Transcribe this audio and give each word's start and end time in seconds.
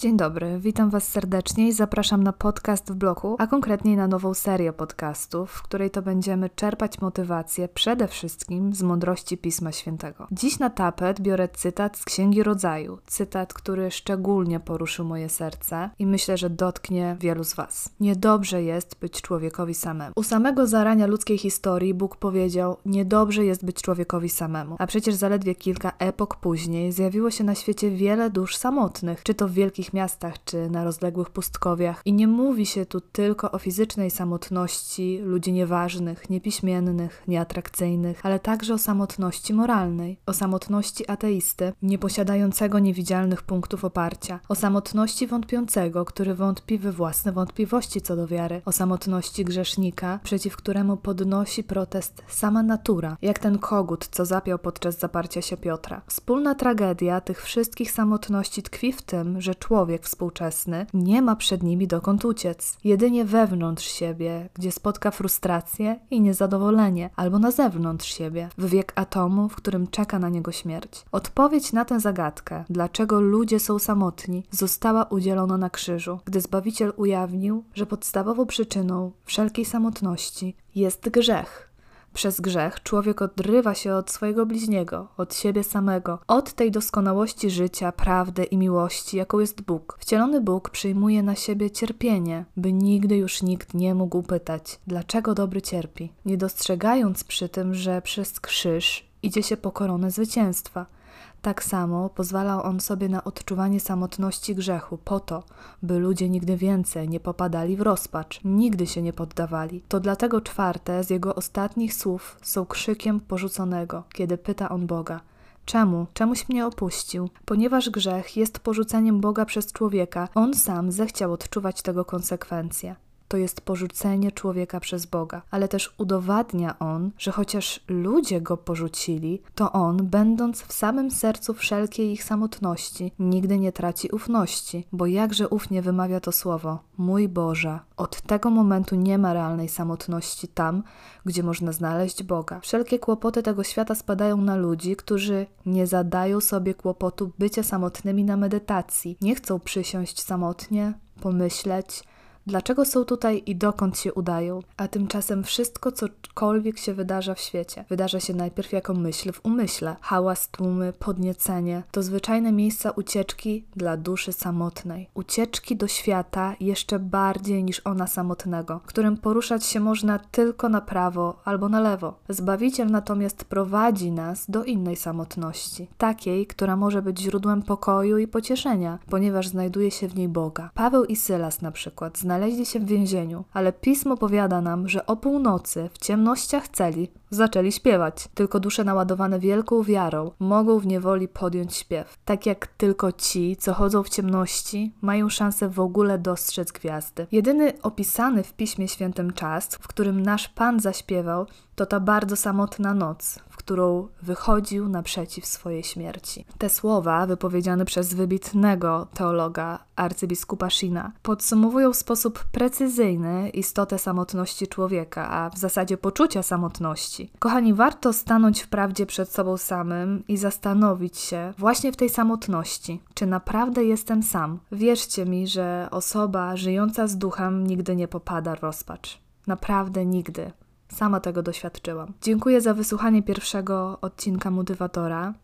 Dzień 0.00 0.16
dobry, 0.16 0.58
witam 0.60 0.90
Was 0.90 1.08
serdecznie 1.08 1.68
i 1.68 1.72
zapraszam 1.72 2.22
na 2.22 2.32
podcast 2.32 2.92
w 2.92 2.94
bloku, 2.94 3.36
a 3.38 3.46
konkretniej 3.46 3.96
na 3.96 4.08
nową 4.08 4.34
serię 4.34 4.72
podcastów, 4.72 5.50
w 5.50 5.62
której 5.62 5.90
to 5.90 6.02
będziemy 6.02 6.50
czerpać 6.50 7.00
motywację 7.00 7.68
przede 7.68 8.08
wszystkim 8.08 8.74
z 8.74 8.82
mądrości 8.82 9.38
Pisma 9.38 9.72
Świętego. 9.72 10.26
Dziś 10.32 10.58
na 10.58 10.70
tapet 10.70 11.20
biorę 11.20 11.48
cytat 11.48 11.96
z 11.96 12.04
Księgi 12.04 12.42
Rodzaju, 12.42 12.98
cytat, 13.06 13.54
który 13.54 13.90
szczególnie 13.90 14.60
poruszył 14.60 15.04
moje 15.04 15.28
serce 15.28 15.90
i 15.98 16.06
myślę, 16.06 16.36
że 16.36 16.50
dotknie 16.50 17.16
wielu 17.20 17.44
z 17.44 17.54
Was. 17.54 17.90
Niedobrze 18.00 18.62
jest 18.62 18.96
być 19.00 19.22
człowiekowi 19.22 19.74
samemu. 19.74 20.12
U 20.16 20.22
samego 20.22 20.66
zarania 20.66 21.06
ludzkiej 21.06 21.38
historii 21.38 21.94
Bóg 21.94 22.16
powiedział: 22.16 22.76
Niedobrze 22.86 23.44
jest 23.44 23.64
być 23.64 23.82
człowiekowi 23.82 24.28
samemu, 24.28 24.76
a 24.78 24.86
przecież 24.86 25.14
zaledwie 25.14 25.54
kilka 25.54 25.92
epok 25.98 26.36
później 26.36 26.92
zjawiło 26.92 27.30
się 27.30 27.44
na 27.44 27.54
świecie 27.54 27.90
wiele 27.90 28.30
dusz 28.30 28.56
samotnych, 28.56 29.22
czy 29.22 29.34
to 29.34 29.48
w 29.48 29.52
wielkich 29.52 29.87
wielkich 29.88 29.94
miastach 29.94 30.44
czy 30.44 30.70
na 30.70 30.84
rozległych 30.84 31.30
pustkowiach. 31.30 32.02
I 32.04 32.12
nie 32.12 32.26
mówi 32.26 32.66
się 32.66 32.86
tu 32.86 33.00
tylko 33.00 33.50
o 33.52 33.58
fizycznej 33.58 34.10
samotności 34.10 35.18
ludzi 35.22 35.52
nieważnych, 35.52 36.30
niepiśmiennych, 36.30 37.22
nieatrakcyjnych, 37.28 38.20
ale 38.26 38.40
także 38.40 38.74
o 38.74 38.78
samotności 38.78 39.54
moralnej, 39.54 40.18
o 40.26 40.32
samotności 40.32 41.10
ateisty, 41.10 41.72
nieposiadającego 41.82 42.78
niewidzialnych 42.78 43.42
punktów 43.42 43.84
oparcia, 43.84 44.40
o 44.48 44.54
samotności 44.54 45.26
wątpiącego, 45.26 46.04
który 46.04 46.34
wątpi 46.34 46.78
we 46.78 46.92
własne 46.92 47.32
wątpliwości 47.32 48.00
co 48.00 48.16
do 48.16 48.26
wiary, 48.26 48.62
o 48.64 48.72
samotności 48.72 49.44
grzesznika, 49.44 50.20
przeciw 50.22 50.56
któremu 50.56 50.96
podnosi 50.96 51.64
protest 51.64 52.22
sama 52.28 52.62
natura, 52.62 53.16
jak 53.22 53.38
ten 53.38 53.58
kogut, 53.58 54.08
co 54.10 54.24
zapiał 54.24 54.58
podczas 54.58 54.98
zaparcia 54.98 55.42
się 55.42 55.56
Piotra. 55.56 56.02
Wspólna 56.06 56.54
tragedia 56.54 57.20
tych 57.20 57.42
wszystkich 57.42 57.90
samotności 57.90 58.62
tkwi 58.62 58.92
w 58.92 59.02
tym, 59.02 59.40
że 59.40 59.54
człowiek 59.54 59.77
człowiek 59.78 60.04
współczesny 60.04 60.86
nie 60.94 61.22
ma 61.22 61.36
przed 61.36 61.62
nimi 61.62 61.86
dokąd 61.86 62.24
uciec. 62.24 62.78
Jedynie 62.84 63.24
wewnątrz 63.24 63.86
siebie, 63.86 64.48
gdzie 64.54 64.72
spotka 64.72 65.10
frustrację 65.10 66.00
i 66.10 66.20
niezadowolenie, 66.20 67.10
albo 67.16 67.38
na 67.38 67.50
zewnątrz 67.50 68.14
siebie, 68.14 68.48
w 68.58 68.68
wiek 68.68 68.92
atomu, 68.94 69.48
w 69.48 69.56
którym 69.56 69.86
czeka 69.86 70.18
na 70.18 70.28
niego 70.28 70.52
śmierć. 70.52 71.04
Odpowiedź 71.12 71.72
na 71.72 71.84
tę 71.84 72.00
zagadkę, 72.00 72.64
dlaczego 72.70 73.20
ludzie 73.20 73.60
są 73.60 73.78
samotni, 73.78 74.44
została 74.50 75.04
udzielona 75.04 75.56
na 75.56 75.70
krzyżu, 75.70 76.18
gdy 76.24 76.40
Zbawiciel 76.40 76.92
ujawnił, 76.96 77.64
że 77.74 77.86
podstawową 77.86 78.46
przyczyną 78.46 79.12
wszelkiej 79.24 79.64
samotności 79.64 80.56
jest 80.74 81.08
grzech 81.08 81.67
przez 82.14 82.40
grzech 82.40 82.82
człowiek 82.82 83.22
odrywa 83.22 83.74
się 83.74 83.94
od 83.94 84.10
swojego 84.10 84.46
bliźniego, 84.46 85.08
od 85.16 85.34
siebie 85.34 85.64
samego, 85.64 86.18
od 86.26 86.52
tej 86.52 86.70
doskonałości 86.70 87.50
życia, 87.50 87.92
prawdy 87.92 88.44
i 88.44 88.56
miłości, 88.56 89.16
jaką 89.16 89.38
jest 89.38 89.62
Bóg. 89.62 89.96
Wcielony 90.00 90.40
Bóg 90.40 90.70
przyjmuje 90.70 91.22
na 91.22 91.34
siebie 91.34 91.70
cierpienie, 91.70 92.44
by 92.56 92.72
nigdy 92.72 93.16
już 93.16 93.42
nikt 93.42 93.74
nie 93.74 93.94
mógł 93.94 94.22
pytać, 94.22 94.80
dlaczego 94.86 95.34
dobry 95.34 95.62
cierpi, 95.62 96.12
nie 96.24 96.36
dostrzegając 96.36 97.24
przy 97.24 97.48
tym, 97.48 97.74
że 97.74 98.02
przez 98.02 98.40
krzyż 98.40 99.08
idzie 99.22 99.42
się 99.42 99.56
po 99.56 99.72
koronę 99.72 100.10
zwycięstwa– 100.10 100.86
tak 101.42 101.64
samo 101.64 102.08
pozwalał 102.08 102.62
on 102.62 102.80
sobie 102.80 103.08
na 103.08 103.24
odczuwanie 103.24 103.80
samotności 103.80 104.54
grzechu, 104.54 104.98
po 105.04 105.20
to, 105.20 105.42
by 105.82 105.98
ludzie 105.98 106.28
nigdy 106.28 106.56
więcej 106.56 107.08
nie 107.08 107.20
popadali 107.20 107.76
w 107.76 107.80
rozpacz, 107.80 108.40
nigdy 108.44 108.86
się 108.86 109.02
nie 109.02 109.12
poddawali. 109.12 109.82
To 109.88 110.00
dlatego 110.00 110.40
czwarte 110.40 111.04
z 111.04 111.10
jego 111.10 111.34
ostatnich 111.34 111.94
słów 111.94 112.38
są 112.42 112.66
krzykiem 112.66 113.20
porzuconego, 113.20 114.02
kiedy 114.12 114.38
pyta 114.38 114.68
on 114.68 114.86
Boga. 114.86 115.20
Czemu? 115.64 116.06
Czemuś 116.14 116.48
mnie 116.48 116.66
opuścił? 116.66 117.28
Ponieważ 117.44 117.90
grzech 117.90 118.36
jest 118.36 118.58
porzuceniem 118.58 119.20
Boga 119.20 119.44
przez 119.44 119.72
człowieka, 119.72 120.28
on 120.34 120.54
sam 120.54 120.92
zechciał 120.92 121.32
odczuwać 121.32 121.82
tego 121.82 122.04
konsekwencje 122.04 122.96
to 123.28 123.36
jest 123.36 123.60
porzucenie 123.60 124.32
człowieka 124.32 124.80
przez 124.80 125.06
Boga, 125.06 125.42
ale 125.50 125.68
też 125.68 125.94
udowadnia 125.98 126.78
on, 126.78 127.10
że 127.18 127.30
chociaż 127.30 127.80
ludzie 127.88 128.40
go 128.40 128.56
porzucili, 128.56 129.42
to 129.54 129.72
on, 129.72 129.96
będąc 129.96 130.62
w 130.62 130.72
samym 130.72 131.10
sercu 131.10 131.54
wszelkiej 131.54 132.12
ich 132.12 132.24
samotności, 132.24 133.12
nigdy 133.18 133.58
nie 133.58 133.72
traci 133.72 134.08
ufności, 134.10 134.86
bo 134.92 135.06
jakże 135.06 135.48
ufnie 135.48 135.82
wymawia 135.82 136.20
to 136.20 136.32
słowo: 136.32 136.78
Mój 136.98 137.28
Boże. 137.28 137.78
Od 137.96 138.20
tego 138.20 138.50
momentu 138.50 138.94
nie 138.94 139.18
ma 139.18 139.32
realnej 139.32 139.68
samotności 139.68 140.48
tam, 140.48 140.82
gdzie 141.24 141.42
można 141.42 141.72
znaleźć 141.72 142.22
Boga. 142.22 142.60
Wszelkie 142.60 142.98
kłopoty 142.98 143.42
tego 143.42 143.64
świata 143.64 143.94
spadają 143.94 144.36
na 144.36 144.56
ludzi, 144.56 144.96
którzy 144.96 145.46
nie 145.66 145.86
zadają 145.86 146.40
sobie 146.40 146.74
kłopotu 146.74 147.32
bycia 147.38 147.62
samotnymi 147.62 148.24
na 148.24 148.36
medytacji, 148.36 149.16
nie 149.20 149.34
chcą 149.34 149.60
przysiąść 149.60 150.22
samotnie, 150.22 150.92
pomyśleć, 151.20 152.04
Dlaczego 152.48 152.84
są 152.84 153.04
tutaj 153.04 153.42
i 153.46 153.56
dokąd 153.56 153.98
się 153.98 154.14
udają? 154.14 154.60
A 154.76 154.88
tymczasem 154.88 155.44
wszystko, 155.44 155.92
cokolwiek 155.92 156.78
się 156.78 156.94
wydarza 156.94 157.34
w 157.34 157.40
świecie, 157.40 157.84
wydarza 157.88 158.20
się 158.20 158.34
najpierw 158.34 158.72
jako 158.72 158.94
myśl 158.94 159.32
w 159.32 159.40
umyśle. 159.44 159.96
Hałas, 160.00 160.48
tłumy, 160.48 160.92
podniecenie 160.92 161.82
to 161.90 162.02
zwyczajne 162.02 162.52
miejsca 162.52 162.90
ucieczki 162.90 163.64
dla 163.76 163.96
duszy 163.96 164.32
samotnej. 164.32 165.08
Ucieczki 165.14 165.76
do 165.76 165.88
świata 165.88 166.54
jeszcze 166.60 166.98
bardziej 166.98 167.64
niż 167.64 167.80
ona 167.84 168.06
samotnego, 168.06 168.80
którym 168.86 169.16
poruszać 169.16 169.66
się 169.66 169.80
można 169.80 170.18
tylko 170.18 170.68
na 170.68 170.80
prawo 170.80 171.40
albo 171.44 171.68
na 171.68 171.80
lewo. 171.80 172.14
Zbawiciel 172.28 172.90
natomiast 172.90 173.44
prowadzi 173.44 174.10
nas 174.10 174.50
do 174.50 174.64
innej 174.64 174.96
samotności, 174.96 175.88
takiej, 175.98 176.46
która 176.46 176.76
może 176.76 177.02
być 177.02 177.18
źródłem 177.18 177.62
pokoju 177.62 178.18
i 178.18 178.28
pocieszenia, 178.28 178.98
ponieważ 179.10 179.48
znajduje 179.48 179.90
się 179.90 180.08
w 180.08 180.16
niej 180.16 180.28
Boga. 180.28 180.70
Paweł 180.74 181.04
i 181.04 181.16
Sylas 181.16 181.62
na 181.62 181.72
przykład 181.72 182.18
znaleźli 182.18 182.37
znaleźli 182.38 182.66
się 182.66 182.80
w 182.80 182.84
więzieniu, 182.84 183.44
ale 183.52 183.72
pismo 183.72 184.16
powiada 184.16 184.60
nam, 184.60 184.88
że 184.88 185.06
o 185.06 185.16
północy 185.16 185.90
w 185.92 185.98
ciemnościach 185.98 186.68
celi 186.68 187.08
zaczęli 187.30 187.72
śpiewać. 187.72 188.28
Tylko 188.34 188.60
dusze 188.60 188.84
naładowane 188.84 189.38
wielką 189.38 189.82
wiarą 189.82 190.30
mogą 190.38 190.78
w 190.78 190.86
niewoli 190.86 191.28
podjąć 191.28 191.74
śpiew. 191.76 192.18
Tak 192.24 192.46
jak 192.46 192.66
tylko 192.66 193.12
ci, 193.12 193.56
co 193.56 193.74
chodzą 193.74 194.02
w 194.02 194.08
ciemności, 194.08 194.92
mają 195.00 195.28
szansę 195.28 195.68
w 195.68 195.80
ogóle 195.80 196.18
dostrzec 196.18 196.72
gwiazdy. 196.72 197.26
Jedyny 197.32 197.72
opisany 197.82 198.42
w 198.42 198.52
Piśmie 198.52 198.88
Świętym 198.88 199.32
czas, 199.32 199.68
w 199.80 199.88
którym 199.88 200.22
nasz 200.22 200.48
Pan 200.48 200.80
zaśpiewał, 200.80 201.46
to 201.78 201.86
ta 201.86 202.00
bardzo 202.00 202.36
samotna 202.36 202.94
noc, 202.94 203.38
w 203.50 203.56
którą 203.56 204.08
wychodził 204.22 204.88
naprzeciw 204.88 205.46
swojej 205.46 205.82
śmierci. 205.82 206.44
Te 206.58 206.70
słowa, 206.70 207.26
wypowiedziane 207.26 207.84
przez 207.84 208.14
wybitnego 208.14 209.06
teologa 209.14 209.78
arcybiskupa 209.96 210.70
Shina, 210.70 211.12
podsumowują 211.22 211.92
w 211.92 211.96
sposób 211.96 212.44
precyzyjny 212.44 213.48
istotę 213.48 213.98
samotności 213.98 214.66
człowieka, 214.66 215.30
a 215.30 215.50
w 215.50 215.58
zasadzie 215.58 215.96
poczucia 215.96 216.42
samotności. 216.42 217.17
Kochani, 217.38 217.74
warto 217.74 218.12
stanąć 218.12 218.62
w 218.62 218.68
prawdzie 218.68 219.06
przed 219.06 219.28
sobą 219.28 219.56
samym 219.56 220.24
i 220.28 220.36
zastanowić 220.36 221.18
się 221.18 221.54
właśnie 221.58 221.92
w 221.92 221.96
tej 221.96 222.08
samotności, 222.08 223.00
czy 223.14 223.26
naprawdę 223.26 223.84
jestem 223.84 224.22
sam. 224.22 224.58
Wierzcie 224.72 225.26
mi, 225.26 225.46
że 225.46 225.88
osoba 225.90 226.56
żyjąca 226.56 227.06
z 227.06 227.18
duchem 227.18 227.66
nigdy 227.66 227.96
nie 227.96 228.08
popada 228.08 228.56
w 228.56 228.62
rozpacz. 228.62 229.20
Naprawdę 229.46 230.06
nigdy. 230.06 230.52
Sama 230.88 231.20
tego 231.20 231.42
doświadczyłam. 231.42 232.12
Dziękuję 232.22 232.60
za 232.60 232.74
wysłuchanie 232.74 233.22
pierwszego 233.22 233.98
odcinka 234.00 234.50
Motywatora. 234.50 235.34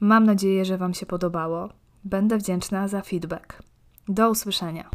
Mam 0.00 0.24
nadzieję, 0.24 0.64
że 0.64 0.78
Wam 0.78 0.94
się 0.94 1.06
podobało. 1.06 1.68
Będę 2.04 2.38
wdzięczna 2.38 2.88
za 2.88 3.02
feedback. 3.02 3.62
Do 4.08 4.30
usłyszenia. 4.30 4.90